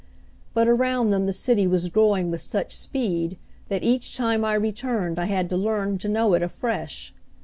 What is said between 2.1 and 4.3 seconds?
with such speed that each